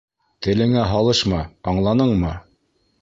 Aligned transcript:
Телеңә 0.47 0.85
һалышма, 0.93 1.41
аңланыңмы? 1.73 2.33